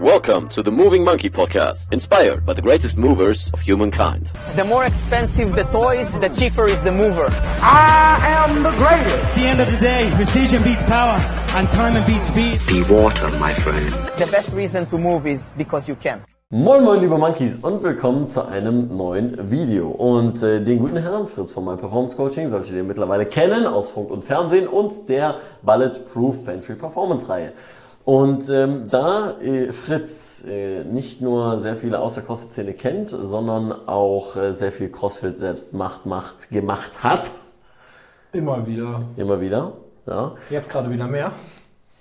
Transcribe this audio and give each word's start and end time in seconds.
Welcome 0.00 0.48
to 0.48 0.60
the 0.60 0.72
Moving 0.72 1.04
Monkey 1.04 1.30
Podcast, 1.30 1.92
inspired 1.92 2.44
by 2.44 2.54
the 2.54 2.60
greatest 2.60 2.98
movers 2.98 3.48
of 3.52 3.60
humankind. 3.60 4.32
The 4.56 4.64
more 4.64 4.84
expensive 4.86 5.54
the 5.54 5.62
toys, 5.70 6.10
the 6.20 6.30
cheaper 6.30 6.64
is 6.66 6.80
the 6.80 6.90
mover. 6.90 7.26
I 7.62 8.18
am 8.20 8.64
the 8.64 8.72
greatest. 8.72 9.14
At 9.14 9.34
the 9.36 9.46
end 9.46 9.60
of 9.60 9.70
the 9.70 9.78
day, 9.78 10.10
precision 10.16 10.64
beats 10.64 10.82
power, 10.82 11.20
and 11.54 11.70
time 11.70 12.04
beats 12.08 12.26
speed. 12.26 12.60
Be 12.66 12.82
water, 12.92 13.28
my 13.38 13.54
friend. 13.54 13.86
The 14.18 14.28
best 14.32 14.52
reason 14.52 14.84
to 14.86 14.98
move 14.98 15.28
is 15.28 15.52
because 15.56 15.86
you 15.86 15.94
can. 15.94 16.24
Moin 16.50 16.82
moin 16.82 17.00
liebe 17.00 17.16
Monkeys 17.16 17.58
und 17.62 17.80
willkommen 17.84 18.26
zu 18.26 18.44
einem 18.48 18.96
neuen 18.96 19.48
Video. 19.48 19.90
Und 19.90 20.42
äh, 20.42 20.60
den 20.60 20.80
guten 20.80 20.96
Herrn 20.96 21.28
Fritz 21.28 21.52
von 21.52 21.64
My 21.64 21.76
Performance 21.76 22.16
Coaching 22.16 22.48
solltet 22.48 22.74
ihr 22.74 22.82
mittlerweile 22.82 23.26
kennen 23.26 23.64
aus 23.64 23.90
Funk 23.90 24.10
und 24.10 24.24
Fernsehen 24.24 24.66
und 24.66 25.08
der 25.08 25.36
Bulletproof 25.62 26.44
Pantry 26.44 26.74
Performance 26.74 27.28
Reihe. 27.28 27.52
Und 28.04 28.50
ähm, 28.50 28.84
da 28.90 29.38
äh, 29.40 29.72
Fritz 29.72 30.44
äh, 30.46 30.84
nicht 30.84 31.22
nur 31.22 31.58
sehr 31.58 31.74
viele 31.74 32.00
aus 32.00 32.14
der 32.14 32.22
CrossFit-Szene 32.22 32.74
kennt, 32.74 33.08
sondern 33.08 33.72
auch 33.86 34.36
äh, 34.36 34.52
sehr 34.52 34.72
viel 34.72 34.90
CrossFit 34.90 35.38
selbst 35.38 35.72
macht, 35.72 36.04
macht, 36.04 36.50
gemacht 36.50 37.02
hat. 37.02 37.30
Immer 38.32 38.66
wieder. 38.66 39.02
Immer 39.16 39.40
wieder. 39.40 39.72
Ja. 40.06 40.32
Jetzt 40.50 40.70
gerade 40.70 40.90
wieder 40.90 41.06
mehr. 41.06 41.32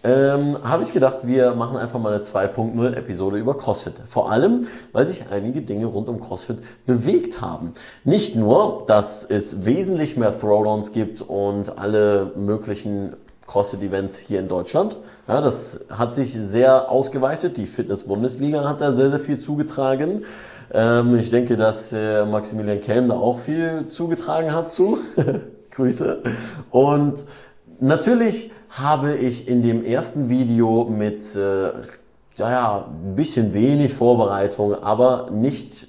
Ähm, 0.05 0.58
habe 0.62 0.84
ich 0.84 0.92
gedacht, 0.92 1.26
wir 1.28 1.54
machen 1.54 1.78
einfach 1.78 1.98
mal 1.98 2.14
eine 2.14 2.23
2.0 2.23 2.94
Episode 2.94 3.38
über 3.38 3.56
CrossFit. 3.56 4.02
Vor 4.09 4.30
allem, 4.30 4.67
weil 4.92 5.08
sich 5.08 5.30
einige 5.31 5.62
Dinge 5.62 5.86
rund 5.86 6.09
um 6.09 6.20
CrossFit 6.20 6.58
bewegt 6.86 7.40
haben. 7.40 7.72
Nicht 8.04 8.36
nur, 8.36 8.84
dass 8.88 9.23
es 9.23 9.66
wesentlich 9.66 10.17
mehr 10.17 10.38
Throwdowns 10.38 10.92
gibt 10.92 11.22
und 11.22 11.78
alle 11.78 12.34
möglichen 12.36 13.16
CrossFit-Events 13.48 14.18
hier 14.18 14.40
in 14.40 14.48
Deutschland. 14.48 14.98
Ja, 15.28 15.42
das 15.42 15.86
hat 15.90 16.14
sich 16.14 16.34
sehr 16.34 16.90
ausgeweitet. 16.90 17.58
Die 17.58 17.66
Fitness-Bundesliga 17.66 18.68
hat 18.68 18.82
da 18.82 18.92
sehr, 18.92 19.10
sehr 19.10 19.20
viel 19.20 19.40
zugetragen. 19.40 20.26
Ähm, 20.74 21.18
ich 21.18 21.30
denke, 21.30 21.56
dass 21.56 21.94
äh, 21.94 22.26
Maximilian 22.26 22.82
Kelm 22.82 23.09
da 23.09 23.16
auch 23.16 23.40
viel 23.40 23.88
zugetragen 23.88 24.54
hat 24.54 24.72
zu. 24.72 24.98
Grüße. 25.72 26.22
Und 26.72 27.16
natürlich 27.80 28.52
habe 28.70 29.16
ich 29.16 29.48
in 29.48 29.62
dem 29.62 29.84
ersten 29.84 30.30
Video 30.30 30.86
mit, 30.86 31.36
äh, 31.36 31.72
ja, 32.38 32.86
ein 32.88 33.16
bisschen 33.16 33.54
wenig 33.54 33.94
Vorbereitung, 33.94 34.73
aber 34.84 35.30
nicht 35.32 35.88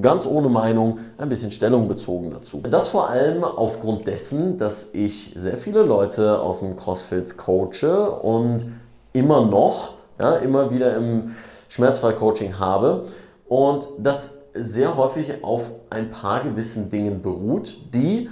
ganz 0.00 0.26
ohne 0.26 0.48
Meinung 0.48 0.98
ein 1.18 1.28
bisschen 1.28 1.50
Stellung 1.50 1.88
bezogen 1.88 2.30
dazu. 2.30 2.62
Das 2.70 2.88
vor 2.88 3.08
allem 3.08 3.44
aufgrund 3.44 4.06
dessen, 4.06 4.58
dass 4.58 4.90
ich 4.92 5.32
sehr 5.34 5.56
viele 5.56 5.82
Leute 5.82 6.40
aus 6.40 6.60
dem 6.60 6.76
CrossFit 6.76 7.36
coache 7.36 8.10
und 8.22 8.66
immer 9.12 9.44
noch, 9.44 9.94
ja, 10.18 10.36
immer 10.36 10.70
wieder 10.70 10.96
im 10.96 11.34
Schmerzfrei-Coaching 11.68 12.58
habe 12.58 13.04
und 13.48 13.88
das 13.98 14.38
sehr 14.52 14.96
häufig 14.96 15.44
auf 15.44 15.62
ein 15.90 16.10
paar 16.10 16.40
gewissen 16.40 16.90
Dingen 16.90 17.22
beruht, 17.22 17.76
die 17.94 18.28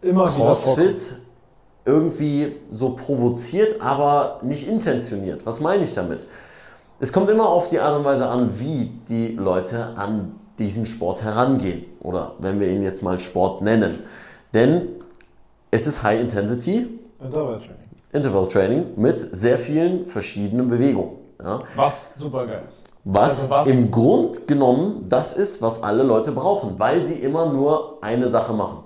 Immer 0.00 0.26
CrossFit 0.26 1.16
irgendwie 1.84 2.56
so 2.70 2.90
provoziert, 2.90 3.80
aber 3.80 4.38
nicht 4.42 4.68
intentioniert. 4.68 5.44
Was 5.46 5.60
meine 5.60 5.82
ich 5.82 5.94
damit? 5.94 6.26
Es 7.00 7.12
kommt 7.12 7.30
immer 7.30 7.48
auf 7.48 7.68
die 7.68 7.80
Art 7.80 7.96
und 7.96 8.04
Weise 8.04 8.28
an, 8.28 8.58
wie 8.60 8.92
die 9.08 9.28
Leute 9.28 9.96
an 9.96 10.34
diesen 10.58 10.86
Sport 10.86 11.22
herangehen. 11.22 11.84
Oder 12.00 12.32
wenn 12.38 12.60
wir 12.60 12.68
ihn 12.68 12.82
jetzt 12.82 13.02
mal 13.02 13.18
Sport 13.18 13.62
nennen. 13.62 14.00
Denn 14.54 14.88
es 15.70 15.86
ist 15.86 16.02
High 16.02 16.20
Intensity 16.20 16.98
Interval 17.22 17.58
Training. 17.58 17.76
Interval 18.12 18.46
Training 18.48 18.84
mit 18.96 19.18
sehr 19.18 19.58
vielen 19.58 20.06
verschiedenen 20.06 20.68
Bewegungen. 20.68 21.16
Ja. 21.42 21.60
Was 21.76 22.14
super 22.16 22.46
geil 22.46 22.62
ist. 22.68 22.84
Was, 23.04 23.40
Also 23.42 23.50
was- 23.50 23.66
im 23.68 23.90
Grund 23.90 24.46
genommen 24.48 25.06
das 25.08 25.34
ist, 25.34 25.62
was 25.62 25.82
alle 25.82 26.02
Leute 26.02 26.32
brauchen, 26.32 26.78
weil 26.78 27.04
sie 27.06 27.14
immer 27.14 27.46
nur 27.52 27.98
eine 28.02 28.28
Sache 28.28 28.52
machen. 28.52 28.78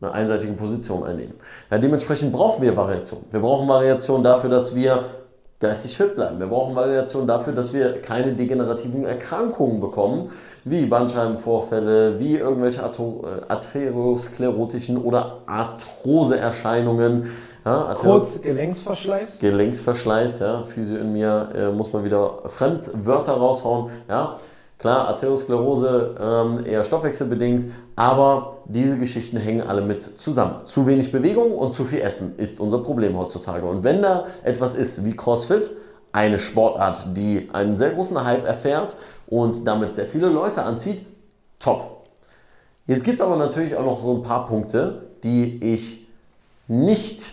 Eine 0.00 0.12
einseitige 0.12 0.52
Position 0.54 1.04
einnehmen. 1.04 1.34
Ja, 1.70 1.78
dementsprechend 1.78 2.32
brauchen 2.32 2.60
wir 2.62 2.76
Variation. 2.76 3.20
Wir 3.30 3.40
brauchen 3.40 3.68
Variation 3.68 4.22
dafür, 4.22 4.50
dass 4.50 4.74
wir 4.74 5.04
geistig 5.60 5.96
fit 5.96 6.16
bleiben. 6.16 6.38
Wir 6.40 6.48
brauchen 6.48 6.74
Variation 6.74 7.26
dafür, 7.26 7.52
dass 7.52 7.72
wir 7.72 8.02
keine 8.02 8.32
degenerativen 8.34 9.04
Erkrankungen 9.04 9.80
bekommen, 9.80 10.28
wie 10.64 10.86
Bandscheibenvorfälle, 10.86 12.18
wie 12.20 12.36
irgendwelche 12.36 12.82
Atho- 12.82 13.22
äh, 13.24 13.42
atherosklerotischen 13.52 14.96
oder 14.96 15.38
Arthroseerscheinungen. 15.46 17.30
Ja, 17.64 17.94
Kurz 17.98 18.40
Gelenksverschleiß. 18.42 19.38
Gelenksverschleiß, 19.38 20.40
ja, 20.40 20.62
Physio 20.64 20.98
in 20.98 21.12
mir, 21.12 21.48
äh, 21.54 21.70
muss 21.70 21.92
man 21.92 22.04
wieder 22.04 22.42
Fremdwörter 22.46 23.32
raushauen, 23.32 23.90
ja. 24.08 24.36
Klar, 24.76 25.08
Arteriosklerose 25.08 26.14
ähm, 26.20 26.66
eher 26.66 26.84
stoffwechselbedingt, 26.84 27.66
aber 27.96 28.56
diese 28.66 28.98
Geschichten 28.98 29.38
hängen 29.38 29.66
alle 29.66 29.80
mit 29.80 30.02
zusammen. 30.20 30.56
Zu 30.66 30.86
wenig 30.86 31.10
Bewegung 31.10 31.52
und 31.52 31.72
zu 31.72 31.84
viel 31.84 32.00
Essen 32.00 32.34
ist 32.36 32.60
unser 32.60 32.78
Problem 32.78 33.16
heutzutage. 33.16 33.64
Und 33.66 33.82
wenn 33.84 34.02
da 34.02 34.26
etwas 34.42 34.74
ist 34.74 35.04
wie 35.04 35.12
CrossFit, 35.16 35.70
eine 36.14 36.38
Sportart, 36.38 37.16
die 37.16 37.50
einen 37.52 37.76
sehr 37.76 37.90
großen 37.90 38.24
Hype 38.24 38.46
erfährt 38.46 38.94
und 39.26 39.66
damit 39.66 39.94
sehr 39.94 40.06
viele 40.06 40.28
Leute 40.28 40.62
anzieht, 40.62 41.04
top. 41.58 42.06
Jetzt 42.86 43.02
gibt 43.02 43.18
es 43.18 43.26
aber 43.26 43.36
natürlich 43.36 43.74
auch 43.74 43.84
noch 43.84 44.00
so 44.00 44.14
ein 44.14 44.22
paar 44.22 44.46
Punkte, 44.46 45.06
die 45.24 45.60
ich 45.74 46.06
nicht 46.68 47.32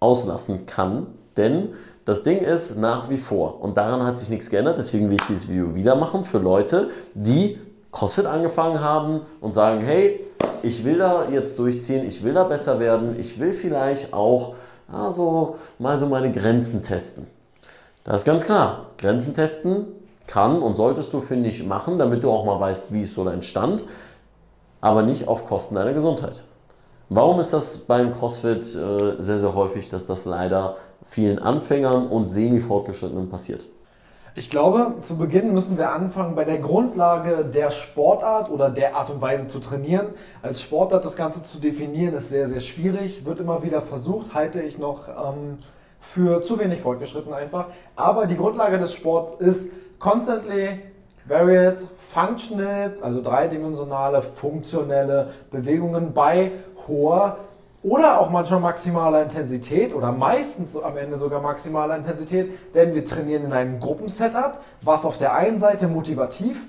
auslassen 0.00 0.66
kann, 0.66 1.06
denn 1.38 1.70
das 2.04 2.24
Ding 2.24 2.38
ist 2.38 2.76
nach 2.76 3.08
wie 3.08 3.16
vor 3.16 3.62
und 3.62 3.78
daran 3.78 4.04
hat 4.04 4.18
sich 4.18 4.28
nichts 4.28 4.50
geändert, 4.50 4.76
deswegen 4.76 5.08
will 5.08 5.16
ich 5.16 5.26
dieses 5.26 5.48
Video 5.48 5.74
wieder 5.74 5.96
machen 5.96 6.26
für 6.26 6.38
Leute, 6.38 6.90
die 7.14 7.58
CrossFit 7.90 8.26
angefangen 8.26 8.82
haben 8.82 9.22
und 9.40 9.54
sagen, 9.54 9.80
hey, 9.80 10.20
ich 10.62 10.84
will 10.84 10.98
da 10.98 11.28
jetzt 11.30 11.58
durchziehen, 11.58 12.06
ich 12.06 12.22
will 12.22 12.34
da 12.34 12.44
besser 12.44 12.80
werden, 12.80 13.18
ich 13.18 13.40
will 13.40 13.54
vielleicht 13.54 14.12
auch 14.12 14.56
ja, 14.92 15.10
so, 15.10 15.56
mal 15.78 15.98
so 15.98 16.06
meine 16.06 16.30
Grenzen 16.30 16.82
testen. 16.82 17.37
Das 18.04 18.22
ist 18.22 18.24
ganz 18.24 18.44
klar, 18.44 18.86
Grenzen 18.98 19.34
testen 19.34 19.86
kann 20.26 20.62
und 20.62 20.76
solltest 20.76 21.12
du, 21.12 21.20
finde 21.20 21.48
ich, 21.48 21.64
machen, 21.64 21.98
damit 21.98 22.22
du 22.22 22.30
auch 22.30 22.44
mal 22.44 22.60
weißt, 22.60 22.92
wie 22.92 23.02
ist 23.02 23.14
so 23.14 23.24
dein 23.24 23.42
Stand, 23.42 23.84
aber 24.80 25.02
nicht 25.02 25.26
auf 25.26 25.46
Kosten 25.46 25.74
deiner 25.74 25.92
Gesundheit. 25.92 26.42
Warum 27.08 27.40
ist 27.40 27.52
das 27.52 27.78
beim 27.78 28.12
CrossFit 28.12 28.74
äh, 28.74 29.20
sehr, 29.20 29.38
sehr 29.38 29.54
häufig, 29.54 29.88
dass 29.88 30.06
das 30.06 30.26
leider 30.26 30.76
vielen 31.06 31.38
Anfängern 31.38 32.06
und 32.06 32.28
semi-fortgeschrittenen 32.28 33.30
passiert? 33.30 33.64
Ich 34.34 34.50
glaube, 34.50 34.94
zu 35.00 35.18
Beginn 35.18 35.52
müssen 35.52 35.78
wir 35.78 35.90
anfangen 35.90 36.36
bei 36.36 36.44
der 36.44 36.58
Grundlage 36.58 37.44
der 37.44 37.70
Sportart 37.70 38.50
oder 38.50 38.70
der 38.70 38.94
Art 38.94 39.10
und 39.10 39.20
Weise 39.20 39.48
zu 39.48 39.58
trainieren. 39.58 40.08
Als 40.42 40.60
Sportart 40.60 41.04
das 41.04 41.16
Ganze 41.16 41.42
zu 41.42 41.58
definieren, 41.58 42.14
ist 42.14 42.28
sehr, 42.28 42.46
sehr 42.46 42.60
schwierig. 42.60 43.24
Wird 43.24 43.40
immer 43.40 43.64
wieder 43.64 43.80
versucht, 43.80 44.34
halte 44.34 44.60
ich 44.60 44.78
noch 44.78 45.08
ähm, 45.08 45.58
für 46.00 46.42
zu 46.42 46.58
wenig 46.58 46.80
fortgeschritten 46.80 47.32
einfach. 47.32 47.66
Aber 47.96 48.26
die 48.26 48.36
Grundlage 48.36 48.78
des 48.78 48.94
Sports 48.94 49.34
ist 49.34 49.72
constantly 49.98 50.80
varied, 51.26 51.86
functional, 51.98 52.96
also 53.02 53.20
dreidimensionale, 53.20 54.22
funktionelle 54.22 55.30
Bewegungen 55.50 56.12
bei 56.12 56.52
hoher 56.86 57.38
oder 57.82 58.20
auch 58.20 58.30
manchmal 58.30 58.60
maximaler 58.60 59.22
Intensität 59.22 59.94
oder 59.94 60.10
meistens 60.10 60.76
am 60.76 60.96
Ende 60.96 61.16
sogar 61.16 61.40
maximaler 61.40 61.96
Intensität, 61.96 62.74
denn 62.74 62.94
wir 62.94 63.04
trainieren 63.04 63.44
in 63.44 63.52
einem 63.52 63.78
Gruppensetup, 63.78 64.58
was 64.82 65.04
auf 65.04 65.18
der 65.18 65.34
einen 65.34 65.58
Seite 65.58 65.86
motivativ 65.86 66.66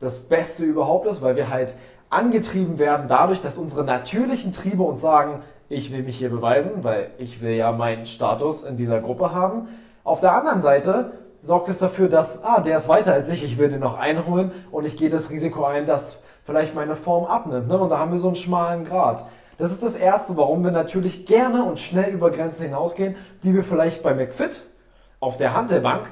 das 0.00 0.20
Beste 0.20 0.64
überhaupt 0.64 1.06
ist, 1.06 1.22
weil 1.22 1.36
wir 1.36 1.50
halt 1.50 1.74
angetrieben 2.10 2.78
werden 2.78 3.06
dadurch, 3.06 3.40
dass 3.40 3.56
unsere 3.56 3.84
natürlichen 3.84 4.52
Triebe 4.52 4.82
uns 4.82 5.00
sagen, 5.00 5.42
ich 5.70 5.92
will 5.92 6.02
mich 6.02 6.18
hier 6.18 6.30
beweisen, 6.30 6.82
weil 6.82 7.12
ich 7.18 7.40
will 7.40 7.52
ja 7.52 7.70
meinen 7.70 8.04
Status 8.04 8.64
in 8.64 8.76
dieser 8.76 9.00
Gruppe 9.00 9.32
haben. 9.32 9.68
Auf 10.02 10.20
der 10.20 10.34
anderen 10.34 10.60
Seite 10.60 11.12
sorgt 11.40 11.68
es 11.68 11.78
dafür, 11.78 12.08
dass, 12.08 12.44
ah, 12.44 12.60
der 12.60 12.76
ist 12.76 12.88
weiter 12.88 13.14
als 13.14 13.28
ich, 13.28 13.44
ich 13.44 13.56
will 13.56 13.70
den 13.70 13.80
noch 13.80 13.96
einholen 13.96 14.50
und 14.72 14.84
ich 14.84 14.96
gehe 14.96 15.10
das 15.10 15.30
Risiko 15.30 15.64
ein, 15.64 15.86
dass 15.86 16.22
vielleicht 16.42 16.74
meine 16.74 16.96
Form 16.96 17.24
abnimmt. 17.24 17.68
Ne? 17.68 17.78
Und 17.78 17.90
da 17.90 17.98
haben 17.98 18.10
wir 18.10 18.18
so 18.18 18.26
einen 18.26 18.36
schmalen 18.36 18.84
Grad. 18.84 19.24
Das 19.58 19.70
ist 19.70 19.82
das 19.84 19.96
Erste, 19.96 20.36
warum 20.36 20.64
wir 20.64 20.72
natürlich 20.72 21.24
gerne 21.24 21.62
und 21.62 21.78
schnell 21.78 22.12
über 22.12 22.30
Grenzen 22.30 22.66
hinausgehen, 22.66 23.14
die 23.44 23.54
wir 23.54 23.62
vielleicht 23.62 24.02
bei 24.02 24.12
McFit 24.12 24.62
auf 25.20 25.36
der 25.36 25.54
Handelbank 25.54 26.10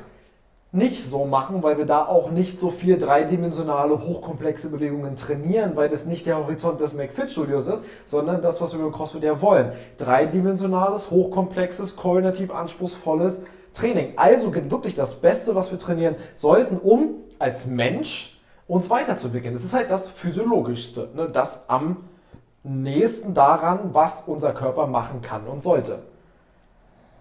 nicht 0.71 1.03
so 1.03 1.25
machen, 1.25 1.63
weil 1.63 1.79
wir 1.79 1.87
da 1.87 2.05
auch 2.05 2.31
nicht 2.31 2.59
so 2.59 2.71
viel 2.71 2.99
dreidimensionale, 2.99 4.05
hochkomplexe 4.05 4.69
Bewegungen 4.69 5.17
trainieren, 5.17 5.77
weil 5.77 5.89
das 5.89 6.05
nicht 6.05 6.27
der 6.27 6.37
Horizont 6.37 6.79
des 6.81 6.95
McFit-Studios 6.95 7.67
ist, 7.67 7.83
sondern 8.05 8.43
das, 8.43 8.61
was 8.61 8.75
wir 8.75 8.83
beim 8.83 8.93
CrossFit 8.93 9.23
ja 9.23 9.41
wollen. 9.41 9.73
Dreidimensionales, 9.97 11.11
hochkomplexes, 11.11 11.97
koordinativ 11.97 12.53
anspruchsvolles 12.53 13.45
Training. 13.73 14.13
Also 14.17 14.55
wirklich 14.55 14.95
das 14.95 15.15
Beste, 15.15 15.55
was 15.55 15.71
wir 15.71 15.79
trainieren 15.79 16.17
sollten, 16.35 16.79
um 16.79 17.15
als 17.39 17.67
Mensch 17.67 18.39
uns 18.67 18.91
weiterzuentwickeln. 18.91 19.55
Das 19.55 19.65
ist 19.65 19.73
halt 19.73 19.91
das 19.91 20.11
Physiologischste, 20.11 21.09
ne? 21.15 21.29
das 21.29 21.71
am 21.71 22.05
nächsten 22.63 23.33
daran, 23.33 23.95
was 23.95 24.25
unser 24.25 24.53
Körper 24.53 24.87
machen 24.87 25.23
kann 25.23 25.47
und 25.47 25.61
sollte. 25.61 26.01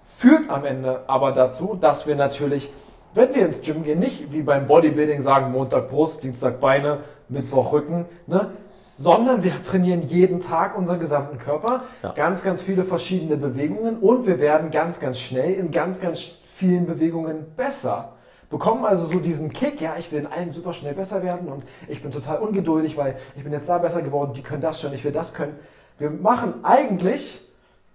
Führt 0.06 0.50
am 0.50 0.66
Ende 0.66 1.04
aber 1.08 1.32
dazu, 1.32 1.78
dass 1.80 2.08
wir 2.08 2.16
natürlich 2.16 2.72
wenn 3.18 3.34
wir 3.34 3.46
ins 3.46 3.62
Gym 3.62 3.84
gehen, 3.84 4.00
nicht 4.00 4.32
wie 4.32 4.42
beim 4.42 4.68
Bodybuilding 4.68 5.22
sagen, 5.22 5.52
Montag 5.52 5.90
Brust, 5.90 6.24
Dienstag 6.24 6.60
Beine, 6.60 7.00
Mittwoch 7.30 7.74
Rücken, 7.74 8.06
ne? 8.28 8.52
sondern 8.98 9.44
wir 9.44 9.62
trainieren 9.64 10.02
jeden 10.04 10.40
Tag 10.40 10.78
unseren 10.78 11.00
gesamten 11.00 11.38
Körper, 11.38 11.84
Ja. 12.04 12.14
ganz, 12.14 12.44
ganz 12.44 12.62
viele 12.62 12.84
verschiedene 12.84 13.38
Bewegungen 13.38 13.98
und 13.98 14.26
wir 14.26 14.40
werden 14.40 14.72
ganz, 14.72 15.00
ganz 15.00 15.20
schnell 15.20 15.54
in 15.54 15.72
ganz, 15.72 16.00
ganz 16.00 16.40
vielen 16.46 16.86
Bewegungen 16.86 17.46
besser. 17.56 18.14
Bekommen 18.50 18.86
also 18.86 19.06
so 19.06 19.20
diesen 19.20 19.52
Kick, 19.52 19.82
ja, 19.82 19.96
ich 20.00 20.12
will 20.12 20.22
in 20.22 20.28
allem 20.28 20.54
super 20.54 20.72
schnell 20.72 20.94
besser 20.94 21.22
werden 21.22 21.50
und 21.50 21.64
ich 21.88 22.02
bin 22.02 22.12
total 22.12 22.38
ungeduldig, 22.38 22.96
weil 22.98 23.16
ich 23.36 23.44
bin 23.44 23.52
jetzt 23.52 23.68
da 23.68 23.78
besser 23.78 24.02
geworden, 24.02 24.32
die 24.34 24.42
können 24.42 24.62
das 24.62 24.80
schon, 24.80 24.94
ich 24.94 25.04
will 25.04 25.12
das 25.12 25.34
können. 25.34 25.60
Wir 25.98 26.10
machen 26.10 26.54
eigentlich 26.64 27.42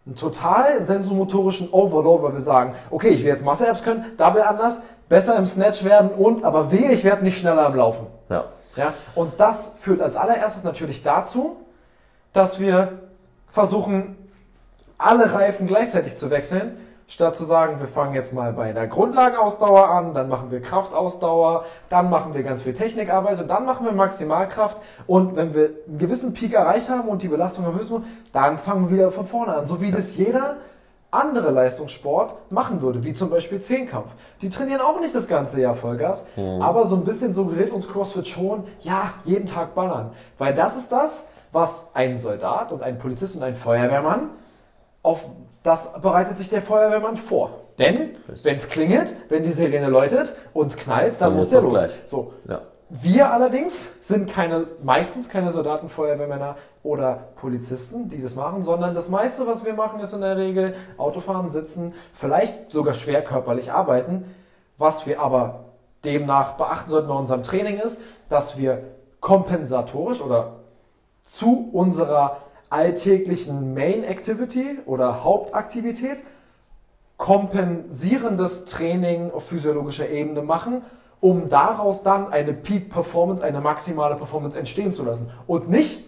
einen 0.05 0.17
total 0.17 0.83
sensomotorischen 0.83 1.71
Overload, 1.71 2.23
weil 2.25 2.33
wir 2.35 2.41
sagen, 2.41 2.75
okay, 2.91 3.09
ich 3.09 3.21
will 3.23 3.29
jetzt 3.29 3.45
Muscle-Ups 3.45 3.83
können, 3.83 4.05
Double 4.17 4.43
anders, 4.43 4.83
besser 5.13 5.37
im 5.37 5.45
Snatch 5.45 5.85
werden 5.85 6.11
und, 6.11 6.43
aber 6.43 6.73
wehe, 6.73 6.91
ich 6.91 7.05
werde 7.05 7.23
nicht 7.23 7.37
schneller 7.37 7.67
im 7.67 7.75
Laufen. 7.75 8.07
Ja. 8.31 8.45
Ja, 8.77 8.95
und 9.15 9.39
das 9.39 9.77
führt 9.79 10.01
als 10.01 10.17
allererstes 10.17 10.65
natürlich 10.65 11.03
dazu, 11.03 11.59
dass 12.33 12.59
wir 12.59 13.01
versuchen, 13.47 14.17
alle 14.97 15.35
Reifen 15.35 15.67
gleichzeitig 15.67 16.17
zu 16.17 16.31
wechseln, 16.31 16.79
statt 17.09 17.37
zu 17.37 17.45
sagen, 17.45 17.79
wir 17.79 17.89
fangen 17.89 18.15
jetzt 18.15 18.33
mal 18.33 18.55
bei 18.55 18.73
der 18.73 18.87
Grundlagenausdauer 18.87 19.91
an, 19.91 20.15
dann 20.15 20.31
machen 20.31 20.51
wir 20.51 20.63
Kraftausdauer, 20.63 21.67
dann 21.91 22.09
machen 22.09 22.33
wir 22.33 22.43
ganz 22.43 22.63
viel 22.63 22.73
Technikarbeit 22.73 23.39
und 23.39 23.51
dann 23.51 23.67
machen 23.67 23.85
wir 23.85 23.93
Maximalkraft. 23.93 24.79
Und 25.07 25.37
wenn 25.37 25.53
wir 25.53 25.73
einen 25.87 25.99
gewissen 25.99 26.33
Peak 26.33 26.55
erreicht 26.55 26.89
haben 26.89 27.07
und 27.07 27.21
die 27.21 27.29
Belastung 27.29 27.67
am 27.67 27.75
höchsten, 27.75 28.03
dann 28.33 28.57
fangen 28.57 28.89
wir 28.89 28.97
wieder 28.97 29.11
von 29.11 29.27
vorne 29.27 29.57
an, 29.57 29.67
so 29.67 29.83
wie 29.83 29.91
das 29.91 30.17
jeder 30.17 30.57
andere 31.13 31.51
Leistungssport 31.51 32.51
machen 32.51 32.81
würde, 32.83 33.05
wie 33.05 33.13
zum 33.13 33.31
Beispiel 33.31 33.61
Zehnkampf. 33.61 34.11
Die 34.41 34.49
trainieren 34.49 34.81
auch 34.81 34.99
nicht 34.99 35.15
das 35.15 35.29
ganze 35.29 35.61
Jahr 35.61 35.75
Vollgas, 35.75 36.27
aber 36.61 36.87
so 36.87 36.97
ein 36.97 37.05
bisschen 37.05 37.33
suggeriert 37.35 37.71
uns 37.71 37.87
CrossFit 37.89 38.27
schon, 38.27 38.65
ja, 38.81 39.13
jeden 39.25 39.47
Tag 39.47 39.75
ballern. 39.75 40.11
Weil 40.39 40.55
das 40.55 40.77
ist 40.77 40.91
das, 40.91 41.31
was 41.53 41.91
ein 41.95 42.17
Soldat 42.17 42.73
und 42.73 42.83
ein 42.83 42.99
Polizist 42.99 43.37
und 43.37 43.43
ein 43.43 43.55
Feuerwehrmann, 43.55 44.31
auf 45.03 45.27
das 45.63 45.93
bereitet 46.01 46.39
sich 46.39 46.49
der 46.49 46.63
Feuerwehrmann 46.63 47.17
vor. 47.17 47.51
Denn, 47.79 48.17
wenn 48.43 48.57
es 48.57 48.69
klingelt, 48.69 49.15
wenn 49.29 49.43
die 49.43 49.51
Sirene 49.51 49.89
läutet 49.89 50.35
und 50.55 50.67
es 50.67 50.77
knallt, 50.77 51.15
dann 51.21 51.31
Dann 51.31 51.37
muss 51.37 51.51
der 51.51 51.61
los. 51.61 51.73
gleich. 51.79 52.01
So, 52.05 52.33
Ja. 52.49 52.63
Wir 52.95 53.33
allerdings 53.33 53.89
sind 54.03 54.31
keine, 54.31 54.67
meistens 54.83 55.31
keine 55.31 55.51
Soldaten, 55.51 55.89
Feuerwehrmänner 55.89 56.57
oder 56.83 57.29
Polizisten, 57.37 58.11
die 58.11 58.21
das 58.21 58.37
machen, 58.37 58.65
sondern 58.65 58.95
das 58.95 59.09
meiste, 59.09 59.47
was 59.47 59.65
wir 59.65 59.73
machen, 59.73 59.99
ist 60.01 60.13
in 60.13 60.21
der 60.21 60.37
Regel 60.37 60.75
Autofahren, 60.99 61.49
sitzen, 61.49 61.95
vielleicht 62.13 62.71
sogar 62.71 62.93
schwer 62.93 63.25
körperlich 63.25 63.73
arbeiten. 63.73 64.27
Was 64.77 65.07
wir 65.07 65.23
aber 65.23 65.65
demnach 66.05 66.59
beachten 66.59 66.91
sollten 66.91 67.09
bei 67.09 67.15
unserem 67.15 67.43
Training 67.43 67.79
ist, 67.79 68.03
dass 68.29 68.59
wir 68.59 68.83
kompensatorisch 69.21 70.21
oder 70.21 70.57
zu 71.23 71.71
unserer 71.73 72.43
alltäglichen 72.69 73.73
Main 73.73 74.05
Activity 74.05 74.81
oder 74.85 75.25
Hauptaktivität 75.25 76.19
kompensierendes 77.17 78.67
Training 78.67 79.31
auf 79.31 79.47
physiologischer 79.47 80.11
Ebene 80.11 80.43
machen, 80.43 80.83
um 81.23 81.49
daraus 81.49 82.03
dann 82.03 82.33
eine 82.33 82.53
Peak 82.53 82.91
Performance, 82.91 83.43
eine 83.45 83.61
maximale 83.61 84.17
Performance 84.17 84.59
entstehen 84.59 84.91
zu 84.91 85.05
lassen. 85.05 85.31
Und 85.47 85.71
nicht 85.71 86.05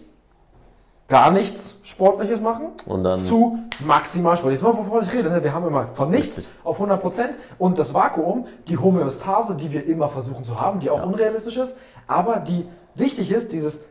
gar 1.07 1.31
nichts 1.31 1.79
Sportliches 1.83 2.41
machen 2.41 2.65
Und 2.85 3.05
dann- 3.05 3.19
zu 3.19 3.57
maximal 3.85 4.35
Sport. 4.35 4.51
Jetzt 4.51 4.61
mal, 4.63 4.75
wovon 4.77 5.01
ich 5.03 5.13
rede. 5.13 5.29
Ne? 5.29 5.41
Wir 5.41 5.53
haben 5.53 5.65
immer 5.65 5.87
von 5.93 6.09
nichts 6.09 6.37
Richtig. 6.37 6.53
auf 6.65 6.79
100 6.79 6.99
Prozent 7.01 7.29
und 7.57 7.77
das 7.77 7.93
Vakuum, 7.93 8.47
die 8.67 8.77
Homöostase, 8.77 9.55
die 9.55 9.71
wir 9.71 9.85
immer 9.87 10.09
versuchen 10.09 10.43
zu 10.43 10.59
haben, 10.59 10.81
die 10.81 10.89
auch 10.89 11.05
unrealistisch 11.05 11.55
ist, 11.57 11.77
aber 12.07 12.37
die 12.37 12.67
wichtig 12.95 13.31
ist, 13.31 13.53
dieses 13.53 13.85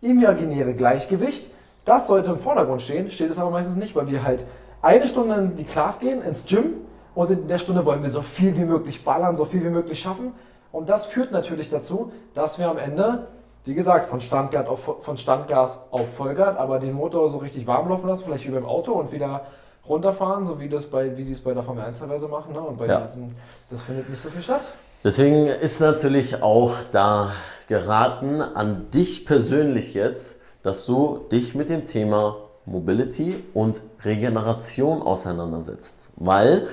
imaginäre 0.00 0.74
Gleichgewicht, 0.74 1.52
das 1.84 2.08
sollte 2.08 2.30
im 2.32 2.38
Vordergrund 2.38 2.82
stehen, 2.82 3.10
steht 3.12 3.30
es 3.30 3.38
aber 3.38 3.50
meistens 3.50 3.76
nicht, 3.76 3.94
weil 3.94 4.08
wir 4.08 4.24
halt 4.24 4.46
eine 4.82 5.06
Stunde 5.06 5.36
in 5.36 5.54
die 5.54 5.64
Class 5.64 6.00
gehen, 6.00 6.20
ins 6.22 6.46
Gym 6.46 6.72
und 7.14 7.30
in 7.30 7.46
der 7.46 7.58
Stunde 7.58 7.84
wollen 7.84 8.02
wir 8.02 8.10
so 8.10 8.22
viel 8.22 8.56
wie 8.56 8.64
möglich 8.64 9.04
ballern, 9.04 9.36
so 9.36 9.44
viel 9.44 9.62
wie 9.64 9.68
möglich 9.70 10.00
schaffen 10.00 10.32
und 10.74 10.88
das 10.88 11.06
führt 11.06 11.30
natürlich 11.30 11.70
dazu, 11.70 12.10
dass 12.34 12.58
wir 12.58 12.68
am 12.68 12.78
Ende, 12.78 13.28
wie 13.64 13.74
gesagt, 13.74 14.06
von, 14.06 14.18
Standgas 14.20 14.66
auf, 14.66 14.96
von 15.02 15.16
Standgas 15.16 15.86
auf 15.92 16.14
Vollgas, 16.14 16.56
aber 16.56 16.80
den 16.80 16.92
Motor 16.94 17.28
so 17.28 17.38
richtig 17.38 17.66
warm 17.68 17.88
laufen 17.88 18.08
lassen, 18.08 18.24
vielleicht 18.24 18.44
wie 18.46 18.50
beim 18.50 18.66
Auto 18.66 18.92
und 18.92 19.12
wieder 19.12 19.46
runterfahren, 19.88 20.44
so 20.44 20.58
wie, 20.58 20.68
das 20.68 20.86
bei, 20.86 21.16
wie 21.16 21.24
die 21.24 21.30
es 21.30 21.42
bei 21.42 21.54
der 21.54 21.62
Formel 21.62 21.84
1 21.84 22.00
teilweise 22.00 22.26
machen. 22.26 22.52
Ne? 22.54 22.60
Und 22.60 22.78
bei 22.78 22.86
Ja. 22.86 22.96
den 22.96 23.00
ganzen, 23.02 23.36
das 23.70 23.82
findet 23.82 24.10
nicht 24.10 24.20
so 24.20 24.30
viel 24.30 24.42
statt. 24.42 24.62
Deswegen 25.04 25.46
ist 25.46 25.80
natürlich 25.80 26.42
auch 26.42 26.72
da 26.90 27.30
geraten 27.68 28.40
an 28.42 28.90
dich 28.90 29.26
persönlich 29.26 29.94
jetzt, 29.94 30.40
dass 30.64 30.86
du 30.86 31.20
dich 31.30 31.54
mit 31.54 31.68
dem 31.68 31.84
Thema 31.84 32.36
Mobility 32.66 33.44
und 33.54 33.80
Regeneration 34.04 35.02
auseinandersetzt. 35.02 36.10
Weil 36.16 36.66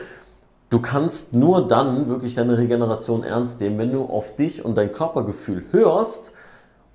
du 0.72 0.80
kannst 0.80 1.34
nur 1.34 1.68
dann 1.68 2.08
wirklich 2.08 2.34
deine 2.34 2.58
Regeneration 2.58 3.24
ernst 3.24 3.62
nehmen, 3.62 3.78
wenn 3.78 3.92
du 3.92 4.06
auf 4.06 4.36
dich 4.36 4.66
und 4.66 4.76
dein 4.76 4.92
Körpergefühl 4.92 5.66
hörst 5.72 6.32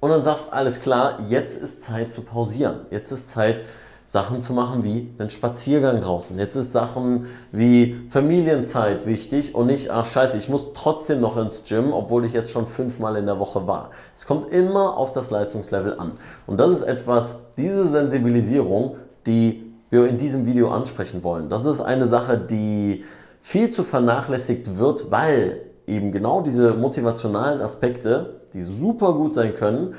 und 0.00 0.10
dann 0.10 0.22
sagst, 0.22 0.52
alles 0.52 0.80
klar, 0.80 1.20
jetzt 1.28 1.60
ist 1.62 1.82
Zeit 1.82 2.10
zu 2.10 2.22
pausieren. 2.22 2.80
Jetzt 2.90 3.12
ist 3.12 3.30
Zeit, 3.30 3.60
Sachen 4.08 4.40
zu 4.40 4.52
machen 4.52 4.84
wie 4.84 5.10
einen 5.18 5.30
Spaziergang 5.30 6.00
draußen. 6.00 6.38
Jetzt 6.38 6.54
ist 6.54 6.72
Sachen 6.72 7.26
wie 7.50 8.00
Familienzeit 8.08 9.04
wichtig 9.04 9.54
und 9.54 9.66
nicht, 9.66 9.90
ach 9.90 10.06
scheiße, 10.06 10.38
ich 10.38 10.48
muss 10.48 10.68
trotzdem 10.74 11.20
noch 11.20 11.36
ins 11.36 11.64
Gym, 11.64 11.92
obwohl 11.92 12.24
ich 12.24 12.32
jetzt 12.32 12.52
schon 12.52 12.68
fünfmal 12.68 13.16
in 13.16 13.26
der 13.26 13.40
Woche 13.40 13.66
war. 13.66 13.90
Es 14.16 14.24
kommt 14.24 14.50
immer 14.52 14.96
auf 14.96 15.10
das 15.10 15.30
Leistungslevel 15.30 15.98
an. 15.98 16.12
Und 16.46 16.60
das 16.60 16.70
ist 16.70 16.82
etwas, 16.82 17.40
diese 17.58 17.88
Sensibilisierung, 17.88 18.94
die 19.26 19.72
wir 19.90 20.06
in 20.06 20.18
diesem 20.18 20.46
Video 20.46 20.70
ansprechen 20.70 21.24
wollen. 21.24 21.48
Das 21.48 21.64
ist 21.64 21.80
eine 21.80 22.06
Sache, 22.06 22.38
die 22.38 23.04
viel 23.46 23.70
zu 23.70 23.84
vernachlässigt 23.84 24.76
wird, 24.76 25.12
weil 25.12 25.60
eben 25.86 26.10
genau 26.10 26.40
diese 26.40 26.74
motivationalen 26.74 27.60
Aspekte, 27.60 28.40
die 28.52 28.62
super 28.62 29.12
gut 29.12 29.34
sein 29.34 29.54
können, 29.54 29.94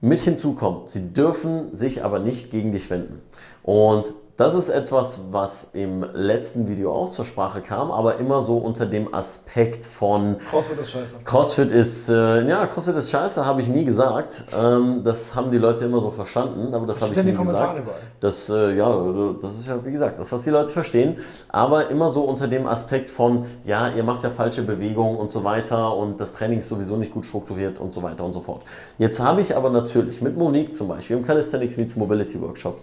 mit 0.00 0.18
hinzukommen. 0.18 0.88
Sie 0.88 1.12
dürfen 1.12 1.76
sich 1.76 2.02
aber 2.02 2.18
nicht 2.18 2.50
gegen 2.50 2.72
dich 2.72 2.90
wenden. 2.90 3.22
Und 3.62 4.12
das 4.42 4.54
ist 4.54 4.70
etwas, 4.70 5.20
was 5.30 5.70
im 5.72 6.04
letzten 6.14 6.66
Video 6.66 6.92
auch 6.92 7.12
zur 7.12 7.24
Sprache 7.24 7.60
kam, 7.60 7.92
aber 7.92 8.18
immer 8.18 8.42
so 8.42 8.56
unter 8.56 8.86
dem 8.86 9.14
Aspekt 9.14 9.84
von 9.84 10.38
CrossFit 10.50 10.80
ist 10.80 10.90
scheiße. 10.90 11.14
CrossFit 11.24 11.70
ist, 11.70 12.08
äh, 12.08 12.48
ja, 12.48 12.66
CrossFit 12.66 12.96
ist 12.96 13.12
scheiße, 13.12 13.46
habe 13.46 13.60
ich 13.60 13.68
nie 13.68 13.84
gesagt. 13.84 14.42
Ähm, 14.60 15.02
das 15.04 15.36
haben 15.36 15.52
die 15.52 15.58
Leute 15.58 15.84
immer 15.84 16.00
so 16.00 16.10
verstanden, 16.10 16.74
aber 16.74 16.86
das 16.86 17.00
habe 17.00 17.14
ich 17.14 17.22
nie 17.22 17.30
gesagt. 17.30 17.78
überall. 17.78 18.00
Das, 18.18 18.48
äh, 18.48 18.74
ja, 18.74 18.92
das 19.40 19.60
ist 19.60 19.68
ja, 19.68 19.78
wie 19.84 19.92
gesagt, 19.92 20.18
das, 20.18 20.32
was 20.32 20.42
die 20.42 20.50
Leute 20.50 20.72
verstehen. 20.72 21.18
Aber 21.48 21.88
immer 21.88 22.10
so 22.10 22.24
unter 22.24 22.48
dem 22.48 22.66
Aspekt 22.66 23.10
von, 23.10 23.46
ja, 23.64 23.90
ihr 23.90 24.02
macht 24.02 24.24
ja 24.24 24.30
falsche 24.30 24.62
Bewegungen 24.62 25.18
und 25.18 25.30
so 25.30 25.44
weiter 25.44 25.96
und 25.96 26.20
das 26.20 26.32
Training 26.32 26.58
ist 26.58 26.68
sowieso 26.68 26.96
nicht 26.96 27.12
gut 27.12 27.26
strukturiert 27.26 27.78
und 27.78 27.94
so 27.94 28.02
weiter 28.02 28.24
und 28.24 28.32
so 28.32 28.40
fort. 28.40 28.62
Jetzt 28.98 29.20
habe 29.20 29.40
ich 29.40 29.56
aber 29.56 29.70
natürlich 29.70 30.20
mit 30.20 30.36
Monique 30.36 30.74
zum 30.74 30.88
Beispiel 30.88 31.16
im 31.16 31.24
Calisthenics 31.24 31.76
Meets 31.76 31.94
Mobility 31.94 32.40
Workshops 32.40 32.82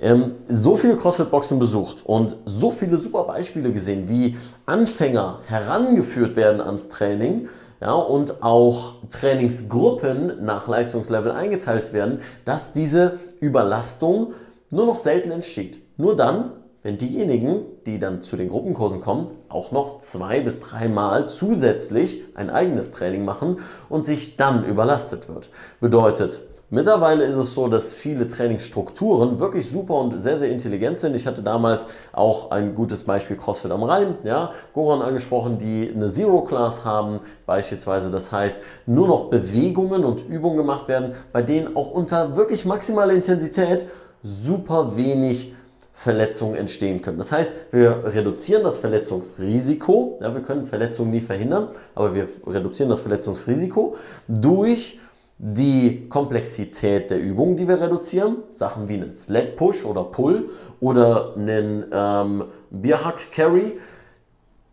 ähm, 0.00 0.36
so 0.46 0.76
viele 0.76 0.96
CrossFit-Boxen 0.96 1.58
besucht 1.58 2.04
und 2.04 2.36
so 2.44 2.70
viele 2.70 2.98
super 2.98 3.24
Beispiele 3.24 3.72
gesehen, 3.72 4.08
wie 4.08 4.36
Anfänger 4.66 5.40
herangeführt 5.46 6.36
werden 6.36 6.60
ans 6.60 6.88
Training 6.88 7.48
ja, 7.80 7.92
und 7.92 8.42
auch 8.42 8.94
Trainingsgruppen 9.10 10.44
nach 10.44 10.68
Leistungslevel 10.68 11.32
eingeteilt 11.32 11.92
werden, 11.92 12.20
dass 12.44 12.72
diese 12.72 13.18
Überlastung 13.40 14.32
nur 14.70 14.86
noch 14.86 14.96
selten 14.98 15.30
entsteht. 15.30 15.78
Nur 15.98 16.16
dann, 16.16 16.52
wenn 16.82 16.98
diejenigen, 16.98 17.62
die 17.86 17.98
dann 17.98 18.22
zu 18.22 18.36
den 18.36 18.48
Gruppenkursen 18.48 19.00
kommen, 19.00 19.28
auch 19.48 19.72
noch 19.72 20.00
zwei 20.00 20.40
bis 20.40 20.60
dreimal 20.60 21.28
zusätzlich 21.28 22.22
ein 22.34 22.50
eigenes 22.50 22.92
Training 22.92 23.24
machen 23.24 23.58
und 23.88 24.04
sich 24.04 24.36
dann 24.36 24.64
überlastet 24.64 25.28
wird. 25.28 25.50
Bedeutet, 25.80 26.40
Mittlerweile 26.68 27.22
ist 27.24 27.36
es 27.36 27.54
so, 27.54 27.68
dass 27.68 27.94
viele 27.94 28.26
Trainingsstrukturen 28.26 29.38
wirklich 29.38 29.70
super 29.70 29.94
und 29.94 30.18
sehr, 30.18 30.36
sehr 30.36 30.50
intelligent 30.50 30.98
sind. 30.98 31.14
Ich 31.14 31.24
hatte 31.24 31.40
damals 31.40 31.86
auch 32.12 32.50
ein 32.50 32.74
gutes 32.74 33.04
Beispiel 33.04 33.36
CrossFit 33.36 33.70
am 33.70 33.84
Rhein, 33.84 34.16
ja, 34.24 34.50
Goran 34.74 35.00
angesprochen, 35.00 35.58
die 35.58 35.92
eine 35.94 36.10
Zero 36.10 36.42
Class 36.42 36.84
haben, 36.84 37.20
beispielsweise. 37.46 38.10
Das 38.10 38.32
heißt, 38.32 38.58
nur 38.86 39.06
noch 39.06 39.30
Bewegungen 39.30 40.04
und 40.04 40.28
Übungen 40.28 40.56
gemacht 40.56 40.88
werden, 40.88 41.14
bei 41.32 41.40
denen 41.40 41.76
auch 41.76 41.92
unter 41.92 42.36
wirklich 42.36 42.64
maximaler 42.64 43.12
Intensität 43.12 43.86
super 44.24 44.96
wenig 44.96 45.54
Verletzungen 45.92 46.56
entstehen 46.56 47.00
können. 47.00 47.18
Das 47.18 47.30
heißt, 47.30 47.52
wir 47.70 48.02
reduzieren 48.06 48.64
das 48.64 48.78
Verletzungsrisiko. 48.78 50.18
Ja, 50.20 50.34
wir 50.34 50.42
können 50.42 50.66
Verletzungen 50.66 51.12
nie 51.12 51.20
verhindern, 51.20 51.68
aber 51.94 52.12
wir 52.12 52.26
reduzieren 52.44 52.90
das 52.90 53.00
Verletzungsrisiko 53.00 53.96
durch 54.26 54.98
die 55.38 56.08
Komplexität 56.08 57.10
der 57.10 57.20
Übungen, 57.20 57.56
die 57.56 57.68
wir 57.68 57.80
reduzieren, 57.80 58.38
Sachen 58.52 58.88
wie 58.88 58.94
einen 58.94 59.14
Sled 59.14 59.56
Push 59.56 59.84
oder 59.84 60.04
Pull 60.04 60.48
oder 60.80 61.34
einen 61.36 61.84
ähm, 61.92 62.44
Bierhack 62.70 63.32
Carry, 63.32 63.78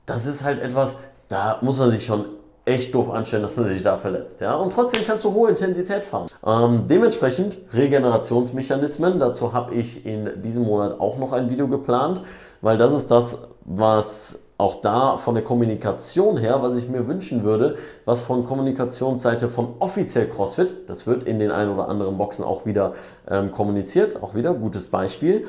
das 0.06 0.26
ist 0.26 0.44
halt 0.44 0.62
etwas, 0.62 0.98
da 1.28 1.60
muss 1.62 1.80
man 1.80 1.92
sich 1.92 2.06
schon 2.06 2.26
echt 2.66 2.96
doof 2.96 3.10
anstellen, 3.10 3.44
dass 3.44 3.58
man 3.58 3.66
sich 3.66 3.84
da 3.84 3.98
verletzt. 3.98 4.40
Ja? 4.40 4.56
Und 4.56 4.72
trotzdem 4.72 5.02
kannst 5.06 5.26
du 5.26 5.34
hohe 5.34 5.50
Intensität 5.50 6.06
fahren. 6.06 6.28
Ähm, 6.46 6.86
dementsprechend 6.88 7.58
Regenerationsmechanismen. 7.74 9.20
Dazu 9.20 9.52
habe 9.52 9.74
ich 9.76 10.06
in 10.06 10.42
diesem 10.42 10.64
Monat 10.64 11.00
auch 11.00 11.18
noch 11.18 11.34
ein 11.34 11.50
Video 11.50 11.68
geplant, 11.68 12.22
weil 12.62 12.78
das 12.78 12.94
ist 12.94 13.12
das, 13.12 13.40
was 13.66 14.43
auch 14.58 14.82
da 14.82 15.18
von 15.18 15.36
der 15.36 15.44
Kommunikation 15.44 16.38
her, 16.38 16.60
was 16.62 16.76
ich 16.76 16.88
mir 16.88 17.08
wünschen 17.08 17.44
würde, 17.44 17.76
was 18.06 18.22
von 18.22 18.46
Kommunikationsseite 18.46 19.50
von 19.50 19.76
offiziell 19.80 20.30
CrossFit, 20.30 20.88
das 20.88 21.08
wird 21.08 21.24
in 21.24 21.40
den 21.40 21.52
ein 21.52 21.70
oder 21.70 21.90
anderen 21.90 22.18
Boxen 22.18 22.46
auch 22.46 22.66
wieder 22.66 22.94
ähm, 23.30 23.52
kommuniziert, 23.52 24.22
auch 24.22 24.36
wieder 24.36 24.54
gutes 24.54 24.88
Beispiel, 24.88 25.48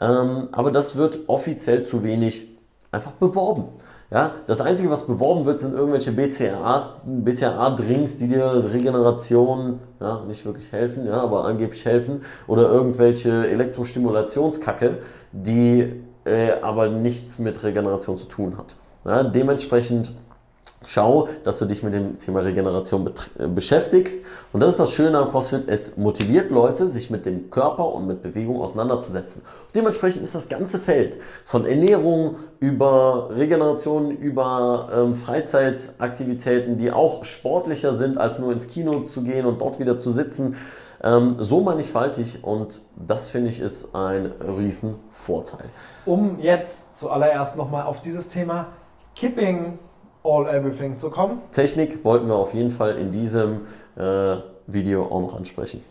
ähm, 0.00 0.48
aber 0.52 0.70
das 0.70 0.96
wird 0.96 1.28
offiziell 1.28 1.82
zu 1.82 2.02
wenig 2.02 2.48
einfach 2.90 3.12
beworben. 3.12 3.64
Ja, 4.10 4.36
das 4.46 4.60
Einzige, 4.60 4.88
was 4.88 5.04
beworben 5.04 5.46
wird, 5.46 5.58
sind 5.58 5.74
irgendwelche 5.74 6.12
BCAA-Drinks, 6.12 8.18
die 8.18 8.28
dir 8.28 8.70
Regeneration 8.72 9.80
ja, 10.00 10.22
nicht 10.28 10.44
wirklich 10.44 10.70
helfen, 10.70 11.06
ja, 11.06 11.20
aber 11.20 11.44
angeblich 11.44 11.84
helfen. 11.84 12.20
Oder 12.46 12.70
irgendwelche 12.70 13.48
Elektrostimulationskacke, 13.48 14.98
die 15.32 16.04
äh, 16.26 16.60
aber 16.62 16.88
nichts 16.88 17.38
mit 17.38 17.62
Regeneration 17.62 18.18
zu 18.18 18.26
tun 18.26 18.58
hat. 18.58 18.76
Ja, 19.04 19.22
dementsprechend 19.22 20.10
Schau, 20.88 21.28
dass 21.42 21.58
du 21.58 21.64
dich 21.64 21.82
mit 21.82 21.94
dem 21.94 22.18
Thema 22.20 22.40
Regeneration 22.40 23.10
äh, 23.38 23.48
beschäftigst. 23.48 24.24
Und 24.52 24.60
das 24.60 24.72
ist 24.72 24.78
das 24.78 24.92
Schöne 24.92 25.18
am 25.18 25.30
CrossFit. 25.30 25.64
Es 25.66 25.96
motiviert 25.96 26.52
Leute, 26.52 26.88
sich 26.88 27.10
mit 27.10 27.26
dem 27.26 27.50
Körper 27.50 27.92
und 27.92 28.06
mit 28.06 28.22
Bewegung 28.22 28.60
auseinanderzusetzen. 28.60 29.42
dementsprechend 29.74 30.22
ist 30.22 30.36
das 30.36 30.48
ganze 30.48 30.78
Feld 30.78 31.18
von 31.44 31.66
Ernährung 31.66 32.36
über 32.60 33.30
Regeneration, 33.32 34.12
über 34.12 34.88
ähm, 34.94 35.14
Freizeitaktivitäten, 35.16 36.78
die 36.78 36.92
auch 36.92 37.24
sportlicher 37.24 37.92
sind, 37.92 38.16
als 38.16 38.38
nur 38.38 38.52
ins 38.52 38.68
Kino 38.68 39.00
zu 39.00 39.22
gehen 39.22 39.44
und 39.44 39.60
dort 39.60 39.80
wieder 39.80 39.96
zu 39.96 40.12
sitzen, 40.12 40.56
ähm, 41.02 41.36
so 41.38 41.60
mannigfaltig. 41.60 42.44
Und 42.44 42.82
das 42.96 43.28
finde 43.30 43.50
ich 43.50 43.60
ist 43.60 43.94
ein 43.94 44.32
Riesenvorteil. 44.40 45.68
Um 46.04 46.38
jetzt 46.40 46.96
zuallererst 46.96 47.56
nochmal 47.56 47.84
auf 47.84 48.00
dieses 48.00 48.28
Thema 48.28 48.68
Kipping 49.14 49.78
All 50.22 50.48
Everything 50.48 50.96
zu 50.96 51.10
kommen. 51.10 51.40
Technik 51.52 52.04
wollten 52.04 52.26
wir 52.26 52.36
auf 52.36 52.52
jeden 52.52 52.70
Fall 52.70 52.98
in 52.98 53.12
diesem 53.12 53.66
äh, 53.96 54.36
Video 54.66 55.06
auch 55.06 55.20
noch 55.20 55.36
ansprechen. 55.36 55.84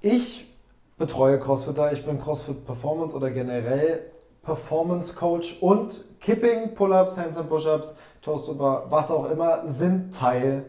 Ich 0.00 0.48
betreue 0.96 1.38
Crossfitter, 1.38 1.92
ich 1.92 2.04
bin 2.06 2.18
Crossfit 2.18 2.64
Performance 2.64 3.16
oder 3.16 3.30
generell 3.30 4.10
Performance 4.42 5.14
Coach 5.14 5.58
und 5.60 6.04
Kipping, 6.20 6.74
Pull-ups, 6.74 7.18
Hands 7.18 7.36
and 7.36 7.48
Push-ups, 7.48 7.96
Toast 8.22 8.48
über 8.48 8.86
was 8.88 9.10
auch 9.10 9.30
immer 9.30 9.66
sind 9.66 10.14
Teil 10.14 10.64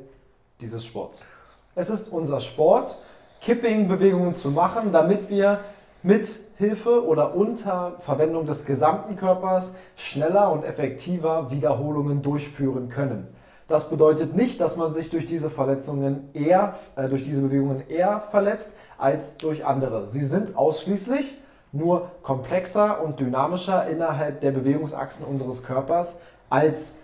dieses 0.60 0.86
Sports. 0.86 1.26
Es 1.74 1.90
ist 1.90 2.12
unser 2.12 2.42
Sport, 2.42 2.98
Kipping-Bewegungen 3.42 4.36
zu 4.36 4.52
machen, 4.52 4.92
damit 4.92 5.30
wir 5.30 5.60
mit 6.04 6.28
Hilfe 6.58 7.06
oder 7.06 7.34
unter 7.34 7.94
Verwendung 8.00 8.46
des 8.46 8.66
gesamten 8.66 9.16
Körpers 9.16 9.76
schneller 9.96 10.52
und 10.52 10.66
effektiver 10.66 11.50
Wiederholungen 11.50 12.22
durchführen 12.22 12.90
können. 12.90 13.28
Das 13.70 13.90
bedeutet 13.90 14.36
nicht, 14.36 14.60
dass 14.60 14.76
man 14.76 14.94
sich 14.94 15.12
durch 15.12 15.26
diese 15.26 15.50
Verletzungen 15.50 16.30
eher, 16.34 16.76
äh, 16.98 17.08
durch 17.08 17.24
diese 17.24 17.42
Bewegungen 17.42 17.88
eher 17.88 18.24
verletzt 18.32 18.74
als 18.98 19.38
durch 19.38 19.66
andere. 19.66 20.10
Sie 20.10 20.26
sind 20.26 20.58
ausschließlich 20.58 21.38
nur 21.72 22.12
komplexer 22.22 23.02
und 23.02 23.22
dynamischer 23.22 23.88
innerhalb 23.88 24.42
der 24.42 24.52
Bewegungsachsen 24.52 25.26
unseres 25.26 25.64
Körpers 25.64 26.20
als 26.50 26.98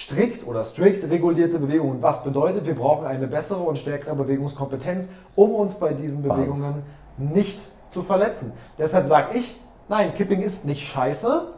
strikt 0.00 0.46
oder 0.46 0.64
strikt 0.64 1.08
regulierte 1.10 1.58
Bewegungen. 1.58 2.00
Was 2.00 2.24
bedeutet, 2.24 2.66
wir 2.66 2.74
brauchen 2.74 3.06
eine 3.06 3.26
bessere 3.26 3.60
und 3.60 3.78
stärkere 3.78 4.14
Bewegungskompetenz, 4.14 5.10
um 5.36 5.54
uns 5.54 5.74
bei 5.74 5.92
diesen 5.92 6.22
Bewegungen 6.22 6.82
Basis. 7.18 7.34
nicht 7.34 7.60
zu 7.90 8.02
verletzen. 8.02 8.52
Deshalb 8.78 9.06
sage 9.06 9.36
ich, 9.36 9.60
nein, 9.88 10.14
Kipping 10.14 10.40
ist 10.40 10.64
nicht 10.64 10.86
scheiße. 10.88 11.48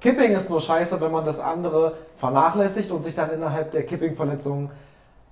Kipping 0.00 0.32
ist 0.32 0.48
nur 0.48 0.60
scheiße, 0.60 1.00
wenn 1.02 1.12
man 1.12 1.26
das 1.26 1.38
andere 1.38 1.94
vernachlässigt 2.16 2.90
und 2.90 3.04
sich 3.04 3.14
dann 3.14 3.30
innerhalb 3.30 3.72
der 3.72 3.84
Kipping-Verletzungen 3.84 4.70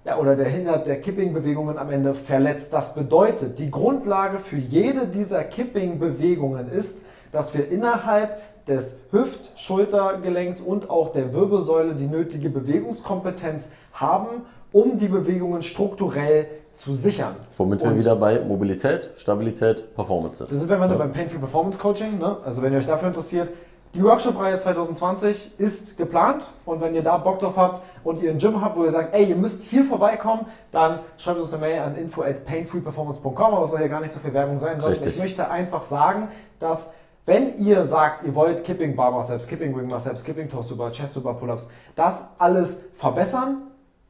ja, 0.04 0.18
oder 0.18 0.36
der 0.36 0.48
Hindert 0.48 0.86
der 0.86 1.00
Kipping-Bewegungen 1.00 1.78
am 1.78 1.90
Ende 1.90 2.14
verletzt. 2.14 2.74
Das 2.74 2.94
bedeutet, 2.94 3.58
die 3.58 3.70
Grundlage 3.70 4.38
für 4.38 4.56
jede 4.56 5.06
dieser 5.06 5.44
Kipping-Bewegungen 5.44 6.70
ist, 6.70 7.06
dass 7.32 7.54
wir 7.54 7.70
innerhalb 7.70 8.38
des 8.66 9.00
Hüft-, 9.10 9.58
Schultergelenks 9.58 10.60
und 10.60 10.90
auch 10.90 11.12
der 11.12 11.32
Wirbelsäule 11.32 11.94
die 11.94 12.06
nötige 12.06 12.50
Bewegungskompetenz 12.50 13.70
haben, 13.92 14.42
um 14.72 14.98
die 14.98 15.08
Bewegungen 15.08 15.62
strukturell 15.62 16.46
zu 16.72 16.94
sichern. 16.94 17.34
Womit 17.56 17.82
und 17.82 17.90
wir 17.90 17.98
wieder 17.98 18.16
bei 18.16 18.38
Mobilität, 18.40 19.10
Stabilität, 19.16 19.94
Performance 19.94 20.38
sind. 20.38 20.52
Da 20.52 20.56
sind 20.56 20.68
wir 20.68 20.78
ja. 20.78 20.86
beim 20.86 21.12
Painful 21.12 21.40
Performance 21.40 21.78
Coaching. 21.78 22.18
Ne? 22.18 22.36
Also 22.44 22.62
wenn 22.62 22.72
ihr 22.72 22.78
euch 22.78 22.86
dafür 22.86 23.08
interessiert, 23.08 23.48
die 23.92 24.04
Workshop-Reihe 24.04 24.56
2020 24.56 25.58
ist 25.58 25.98
geplant 25.98 26.52
und 26.64 26.80
wenn 26.80 26.94
ihr 26.94 27.02
da 27.02 27.18
Bock 27.18 27.40
drauf 27.40 27.56
habt 27.56 27.82
und 28.04 28.22
ihr 28.22 28.30
ein 28.30 28.38
Gym 28.38 28.60
habt, 28.60 28.76
wo 28.76 28.84
ihr 28.84 28.90
sagt, 28.90 29.12
ey, 29.12 29.24
ihr 29.24 29.34
müsst 29.34 29.64
hier 29.64 29.82
vorbeikommen, 29.84 30.46
dann 30.70 31.00
schreibt 31.18 31.38
uns 31.38 31.52
eine 31.52 31.60
Mail 31.60 31.80
an 31.80 31.96
info 31.96 32.22
at 32.22 32.44
painfreeperformance.com, 32.44 33.54
aber 33.54 33.64
es 33.64 33.72
soll 33.72 33.80
ja 33.80 33.88
gar 33.88 34.00
nicht 34.00 34.12
so 34.12 34.20
viel 34.20 34.32
Werbung 34.32 34.58
sein, 34.58 34.80
sondern 34.80 35.08
ich 35.08 35.18
möchte 35.18 35.50
einfach 35.50 35.82
sagen, 35.82 36.28
dass 36.60 36.94
wenn 37.30 37.60
ihr 37.60 37.84
sagt, 37.84 38.24
ihr 38.26 38.34
wollt 38.34 38.64
Kipping 38.64 38.96
Bar 38.96 39.12
Muscle 39.12 39.38
Kipping 39.38 39.76
Wing 39.76 39.86
Muscle 39.86 40.14
Kipping 40.14 40.48
Toast 40.48 40.76
Bar, 40.76 40.90
Chest 40.90 41.22
Bar 41.22 41.34
Pull-Ups, 41.34 41.70
das 41.94 42.30
alles 42.38 42.86
verbessern, 42.96 43.68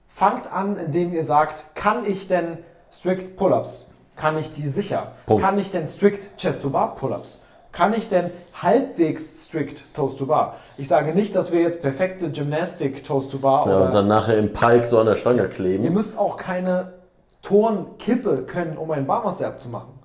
fangt 0.08 0.50
an, 0.50 0.78
indem 0.78 1.12
ihr 1.12 1.22
sagt, 1.22 1.74
kann 1.74 2.06
ich 2.06 2.28
denn 2.28 2.56
Strict 2.90 3.36
Pull-Ups? 3.36 3.90
Kann 4.16 4.38
ich 4.38 4.54
die 4.54 4.66
sicher? 4.66 5.12
Punkt. 5.26 5.44
Kann 5.44 5.58
ich 5.58 5.70
denn 5.70 5.86
Strict 5.86 6.34
Chest 6.38 6.62
to 6.62 6.70
Bar 6.70 6.94
Pull-Ups? 6.94 7.44
Kann 7.72 7.92
ich 7.92 8.08
denn 8.08 8.30
halbwegs 8.62 9.44
strict 9.44 9.94
Toast 9.94 10.18
to 10.18 10.26
Bar? 10.26 10.56
Ich 10.78 10.88
sage 10.88 11.14
nicht, 11.14 11.36
dass 11.36 11.52
wir 11.52 11.60
jetzt 11.60 11.82
perfekte 11.82 12.30
Gymnastic 12.30 13.04
Toast 13.04 13.30
to 13.32 13.38
Bar 13.38 13.68
ja, 13.68 13.84
und 13.84 13.94
dann 13.94 14.08
nachher 14.08 14.38
im 14.38 14.54
Pike 14.54 14.86
so 14.86 14.98
an 14.98 15.06
der 15.06 15.16
Stange 15.16 15.46
kleben. 15.46 15.84
Ihr 15.84 15.90
müsst 15.90 16.18
auch 16.18 16.38
keine 16.38 16.94
Turnkippe 17.42 18.44
können, 18.44 18.78
um 18.78 18.90
einen 18.90 19.06
Barmaster 19.06 19.46
abzumachen. 19.46 19.99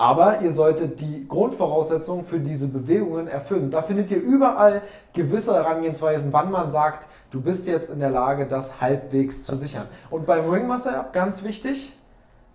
Aber 0.00 0.40
ihr 0.40 0.50
solltet 0.50 1.02
die 1.02 1.28
Grundvoraussetzungen 1.28 2.24
für 2.24 2.40
diese 2.40 2.68
Bewegungen 2.68 3.28
erfüllen. 3.28 3.70
Da 3.70 3.82
findet 3.82 4.10
ihr 4.10 4.16
überall 4.16 4.80
gewisse 5.12 5.52
Herangehensweisen, 5.52 6.32
wann 6.32 6.50
man 6.50 6.70
sagt, 6.70 7.06
du 7.30 7.42
bist 7.42 7.66
jetzt 7.66 7.90
in 7.90 8.00
der 8.00 8.08
Lage, 8.08 8.46
das 8.46 8.80
halbwegs 8.80 9.44
zu 9.44 9.56
sichern. 9.56 9.88
Und 10.08 10.24
beim 10.24 10.48
Ringmaster 10.48 10.98
Up 10.98 11.12
ganz 11.12 11.44
wichtig, 11.44 11.94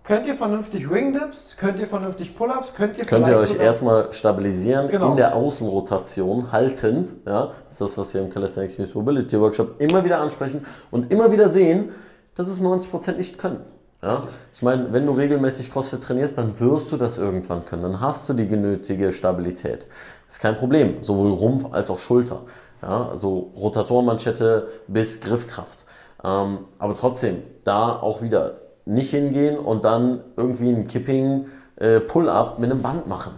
könnt 0.02 0.26
ihr 0.26 0.34
vernünftig 0.34 0.90
Ringdips, 0.90 1.56
könnt 1.56 1.78
ihr 1.78 1.86
vernünftig 1.86 2.36
Pull-ups, 2.36 2.74
könnt 2.74 2.98
ihr 2.98 3.04
Könnt 3.04 3.28
ihr 3.28 3.38
euch 3.38 3.56
erstmal 3.56 4.12
stabilisieren 4.12 4.88
genau. 4.88 5.12
in 5.12 5.16
der 5.16 5.36
Außenrotation, 5.36 6.50
haltend. 6.50 7.14
Ja, 7.26 7.52
das 7.68 7.74
ist 7.74 7.80
das, 7.80 7.96
was 7.98 8.12
wir 8.12 8.22
im 8.22 8.30
Calisthenics 8.30 8.76
Mobility 8.92 9.40
Workshop 9.40 9.80
immer 9.80 10.04
wieder 10.04 10.18
ansprechen 10.18 10.66
und 10.90 11.12
immer 11.12 11.30
wieder 11.30 11.48
sehen, 11.48 11.90
dass 12.34 12.48
es 12.48 12.60
90% 12.60 13.16
nicht 13.16 13.38
können. 13.38 13.60
Ja? 14.02 14.28
Ich 14.52 14.62
meine, 14.62 14.92
wenn 14.92 15.06
du 15.06 15.12
regelmäßig 15.12 15.70
CrossFit 15.70 16.02
trainierst, 16.02 16.38
dann 16.38 16.58
wirst 16.60 16.92
du 16.92 16.96
das 16.96 17.18
irgendwann 17.18 17.64
können. 17.64 17.82
Dann 17.82 18.00
hast 18.00 18.28
du 18.28 18.32
die 18.32 18.48
genötige 18.48 19.12
Stabilität. 19.12 19.86
Ist 20.26 20.40
kein 20.40 20.56
Problem, 20.56 21.02
sowohl 21.02 21.30
Rumpf 21.30 21.72
als 21.72 21.90
auch 21.90 21.98
Schulter. 21.98 22.42
Ja? 22.82 23.08
Also 23.08 23.52
Rotatorenmanschette 23.56 24.68
bis 24.86 25.20
Griffkraft. 25.20 25.86
Ähm, 26.24 26.58
aber 26.78 26.94
trotzdem, 26.94 27.42
da 27.64 27.90
auch 27.92 28.22
wieder 28.22 28.58
nicht 28.84 29.10
hingehen 29.10 29.58
und 29.58 29.84
dann 29.84 30.20
irgendwie 30.36 30.70
ein 30.70 30.86
Kipping 30.86 31.46
äh, 31.76 32.00
Pull-up 32.00 32.58
mit 32.58 32.70
einem 32.70 32.82
Band 32.82 33.06
machen. 33.06 33.32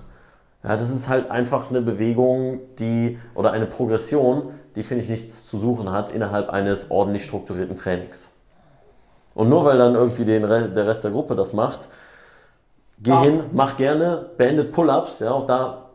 Ja, 0.62 0.76
das 0.76 0.90
ist 0.90 1.08
halt 1.08 1.30
einfach 1.30 1.70
eine 1.70 1.80
Bewegung, 1.80 2.60
die 2.78 3.18
oder 3.34 3.52
eine 3.52 3.66
Progression, 3.66 4.50
die 4.76 4.82
finde 4.82 5.02
ich 5.02 5.08
nichts 5.08 5.46
zu 5.46 5.58
suchen 5.58 5.92
hat 5.92 6.10
innerhalb 6.10 6.50
eines 6.50 6.90
ordentlich 6.90 7.24
strukturierten 7.24 7.76
Trainings. 7.76 8.37
Und 9.34 9.48
nur 9.48 9.64
weil 9.64 9.78
dann 9.78 9.94
irgendwie 9.94 10.24
den, 10.24 10.42
der 10.42 10.86
Rest 10.86 11.04
der 11.04 11.10
Gruppe 11.10 11.34
das 11.34 11.52
macht, 11.52 11.88
geh 13.00 13.12
ah. 13.12 13.22
hin, 13.22 13.44
mach 13.52 13.76
gerne, 13.76 14.30
beendet 14.36 14.72
Pull-Ups. 14.72 15.20
Ja, 15.20 15.32
auch 15.32 15.46
da 15.46 15.88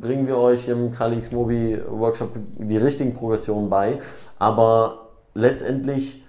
bringen 0.00 0.26
wir 0.26 0.38
euch 0.38 0.68
im 0.68 0.92
KLX 0.92 1.32
Mobi 1.32 1.80
Workshop 1.88 2.30
die 2.58 2.76
richtigen 2.76 3.14
Progressionen 3.14 3.70
bei. 3.70 3.98
Aber 4.38 5.08
letztendlich, 5.34 6.24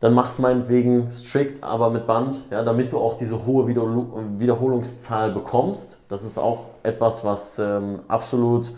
dann 0.00 0.12
mach 0.12 0.30
es 0.30 0.38
meinetwegen 0.38 1.10
strikt, 1.10 1.62
aber 1.64 1.90
mit 1.90 2.06
Band, 2.06 2.40
ja, 2.50 2.62
damit 2.62 2.92
du 2.92 2.98
auch 2.98 3.16
diese 3.16 3.46
hohe 3.46 3.66
Wiederholungszahl 3.66 5.32
bekommst. 5.32 6.00
Das 6.08 6.24
ist 6.24 6.38
auch 6.38 6.68
etwas, 6.82 7.24
was 7.24 7.58
ähm, 7.58 8.00
absolut 8.08 8.72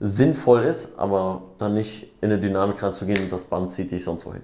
sinnvoll 0.00 0.62
ist, 0.62 0.98
aber 0.98 1.42
dann 1.58 1.74
nicht 1.74 2.04
in 2.20 2.30
eine 2.30 2.40
Dynamik 2.40 2.82
reinzugehen 2.82 3.24
und 3.24 3.32
das 3.32 3.44
Band 3.44 3.72
zieht 3.72 3.90
dich 3.90 4.04
sonst 4.04 4.24
wohin. 4.26 4.42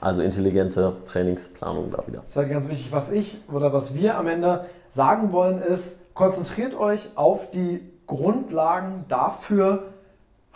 Also 0.00 0.22
intelligente 0.22 0.96
Trainingsplanung 1.06 1.90
da 1.90 2.04
wieder. 2.06 2.20
Das 2.20 2.30
ist 2.30 2.36
halt 2.36 2.50
ganz 2.50 2.68
wichtig. 2.68 2.92
Was 2.92 3.10
ich 3.10 3.40
oder 3.52 3.72
was 3.72 3.94
wir 3.94 4.18
am 4.18 4.26
Ende 4.26 4.66
sagen 4.90 5.32
wollen, 5.32 5.60
ist, 5.60 6.14
konzentriert 6.14 6.74
euch 6.74 7.10
auf 7.14 7.50
die 7.50 7.80
Grundlagen 8.06 9.04
dafür, 9.08 9.84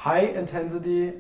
High 0.05 0.37
Intensity 0.37 1.15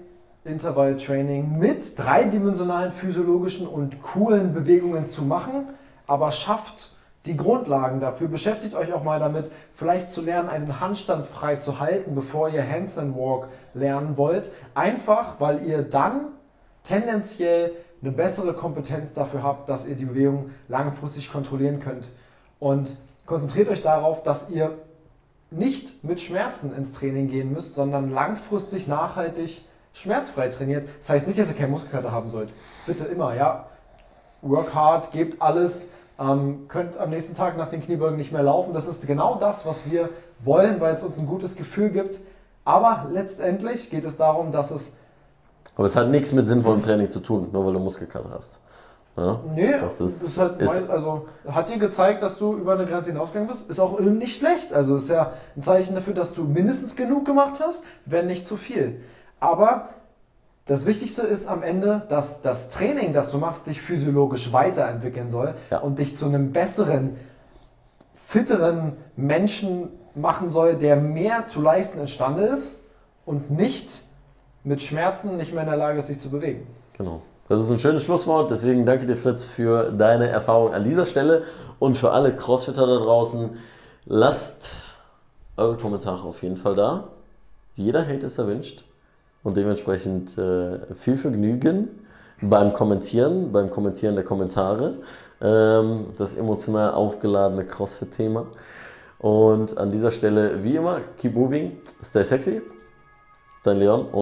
Intervalltraining 0.45 1.59
mit 1.59 1.99
dreidimensionalen 1.99 2.93
physiologischen 2.93 3.67
und 3.67 4.03
coolen 4.03 4.55
Bewegungen 4.55 5.07
zu 5.07 5.23
machen, 5.23 5.69
aber 6.07 6.33
schafft 6.33 6.93
die 7.27 7.37
Grundlagen 7.37 8.01
dafür. 8.01 8.29
Beschäftigt 8.29 8.75
euch 8.75 8.93
auch 8.93 9.03
mal 9.03 9.19
damit, 9.19 9.51
vielleicht 9.75 10.11
zu 10.11 10.23
lernen, 10.23 10.49
einen 10.49 10.81
Handstand 10.81 11.27
frei 11.27 11.57
zu 11.57 11.81
halten, 11.81 12.15
bevor 12.15 12.49
ihr 12.49 12.67
Handstand 12.67 13.17
Walk 13.17 13.49
lernen 13.75 14.17
wollt. 14.17 14.51
Einfach, 14.75 15.39
weil 15.39 15.65
ihr 15.65 15.83
dann 15.83 16.29
tendenziell 16.85 17.73
eine 18.03 18.13
bessere 18.13 18.55
Kompetenz 18.55 19.15
dafür 19.15 19.43
habt, 19.43 19.69
dass 19.69 19.87
ihr 19.87 19.97
die 19.97 20.05
Bewegung 20.05 20.51
langfristig 20.69 21.33
kontrollieren 21.33 21.81
könnt. 21.81 22.09
Und 22.59 22.97
konzentriert 23.27 23.69
euch 23.69 23.83
darauf, 23.83 24.23
dass 24.23 24.51
ihr 24.51 24.79
nicht 25.51 26.05
mit 26.05 26.21
Schmerzen 26.21 26.75
ins 26.75 26.93
Training 26.93 27.29
gehen 27.29 27.53
müsst, 27.53 27.75
sondern 27.75 28.11
langfristig 28.11 28.87
nachhaltig 28.87 29.63
schmerzfrei 29.93 30.49
trainiert. 30.49 30.89
Das 30.99 31.11
heißt 31.11 31.27
nicht, 31.27 31.39
dass 31.39 31.49
ihr 31.49 31.57
keine 31.57 31.71
Muskelkater 31.71 32.13
haben 32.13 32.29
sollt. 32.29 32.51
Bitte 32.87 33.05
immer, 33.05 33.35
ja. 33.35 33.67
Work 34.43 34.75
hard, 34.75 35.11
gebt 35.11 35.43
alles, 35.43 35.95
ähm, 36.19 36.67
könnt 36.69 36.99
am 36.99 37.11
nächsten 37.11 37.35
Tag 37.35 37.57
nach 37.57 37.69
den 37.69 37.81
Kniebeugen 37.81 38.17
nicht 38.17 38.31
mehr 38.31 38.43
laufen. 38.43 38.73
Das 38.73 38.87
ist 38.87 39.07
genau 39.07 39.37
das, 39.37 39.67
was 39.67 39.91
wir 39.91 40.11
wollen, 40.41 40.81
weil 40.81 40.95
es 40.95 41.03
uns 41.03 41.19
ein 41.19 41.27
gutes 41.27 41.57
Gefühl 41.57 41.91
gibt. 41.91 42.21
Aber 42.65 43.07
letztendlich 43.11 43.91
geht 43.91 44.05
es 44.05 44.17
darum, 44.17 44.53
dass 44.53 44.71
es. 44.71 44.99
Aber 45.79 45.87
es 45.87 45.95
hat 45.95 46.09
nichts 46.11 46.33
mit 46.33 46.49
sinnvollem 46.49 46.83
Training 46.83 47.09
zu 47.09 47.21
tun, 47.21 47.49
nur 47.53 47.65
weil 47.65 47.73
du 47.73 47.79
Muskelkater 47.79 48.31
hast. 48.35 48.59
Ja? 49.17 49.41
Nee, 49.55 49.75
das 49.81 50.01
ist, 50.01 50.23
ist 50.23 50.37
halt 50.39 50.61
ist, 50.61 50.81
mein, 50.83 50.91
also 50.91 51.27
hat 51.49 51.71
dir 51.71 51.79
gezeigt, 51.79 52.21
dass 52.21 52.37
du 52.37 52.55
über 52.57 52.73
eine 52.73 52.85
Grenze 52.85 53.13
hinausgegangen 53.13 53.49
bist. 53.49 53.71
Ist 53.71 53.79
auch 53.79 54.01
nicht 54.01 54.37
schlecht. 54.39 54.73
Also 54.73 54.97
ist 54.97 55.09
ja 55.09 55.33
ein 55.57 55.63
Zeichen 55.63 55.95
dafür, 55.95 56.15
dass 56.15 56.35
du 56.35 56.45
mindestens 56.45 56.97
genug 56.97 57.25
gemacht 57.25 57.61
hast, 57.65 57.85
wenn 58.07 58.27
nicht 58.27 58.45
zu 58.45 58.57
viel. 58.57 59.01
Aber 59.39 59.89
das 60.67 60.85
Wichtigste 60.85 61.23
ist 61.23 61.47
am 61.47 61.63
Ende, 61.63 62.03
dass 62.09 62.43
das 62.43 62.71
Training, 62.71 63.13
das 63.13 63.31
du 63.31 63.39
machst, 63.39 63.69
dich 63.69 63.81
physiologisch 63.81 64.53
weiterentwickeln 64.53 65.31
soll 65.31 65.55
Ja. 65.71 65.79
und 65.79 66.01
dich 66.01 66.17
zu 66.17 66.27
einem 66.27 66.51
besseren, 66.51 67.17
fitteren 68.17 68.95
Menschen 69.15 69.91
machen 70.17 70.51
soll, 70.51 70.75
der 70.75 70.97
mehr 70.97 71.45
zu 71.45 71.63
leisten 71.63 72.01
imstande 72.01 72.43
ist 72.43 72.81
und 73.25 73.53
nicht 73.53 74.08
mit 74.65 74.83
Schmerzen 74.83 75.37
nicht 75.37 75.53
mehr 75.53 75.63
in 75.63 75.69
der 75.69 75.79
Lage 75.79 75.99
ist, 75.99 76.09
sich 76.09 76.21
zu 76.21 76.31
bewegen. 76.31 76.67
Genau. 76.97 77.23
Das 77.49 77.61
ist 77.61 77.71
ein 77.71 77.79
schönes 77.79 78.05
Schlusswort. 78.05 78.51
Deswegen 78.51 78.85
danke 78.85 79.07
dir, 79.07 79.17
Fritz, 79.17 79.43
für 79.43 79.91
deine 79.91 80.29
Erfahrung 80.29 80.75
an 80.75 80.85
dieser 80.85 81.07
Stelle. 81.07 81.45
Und 81.79 81.97
für 81.97 82.11
alle 82.11 82.37
Crossfitter 82.37 82.87
da 82.87 82.99
draußen, 82.99 83.51
lasst 84.05 84.75
eure 85.57 85.77
Kommentare 85.77 86.29
auf 86.29 86.43
jeden 86.43 86.57
Fall 86.57 86.75
da. 86.75 87.09
Jeder 87.75 88.07
Hate 88.07 88.27
ist 88.27 88.39
erwünscht. 88.39 88.85
Und 89.43 89.57
dementsprechend 89.57 90.37
äh, 90.37 90.95
viel 90.95 91.17
Vergnügen 91.17 91.89
beim 92.43 92.73
Kommentieren, 92.73 93.51
beim 93.51 93.71
Kommentieren 93.71 94.15
der 94.15 94.25
Kommentare. 94.25 94.97
Ähm, 95.41 96.09
das 96.19 96.35
emotional 96.35 96.93
aufgeladene 96.93 97.65
CrossFit-Thema. 97.65 98.47
Und 99.21 99.79
an 99.79 99.91
dieser 99.91 100.11
Stelle, 100.11 100.63
wie 100.63 100.77
immer, 100.77 101.01
keep 101.17 101.35
moving, 101.35 101.79
stay 102.03 102.25
sexy. 102.25 102.61
Dein 103.65 103.79
Leon. 103.79 104.09